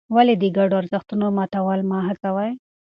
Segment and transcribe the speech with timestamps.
[0.15, 2.49] ولې د ګډو ارزښتونو ماتول مه هڅوې؟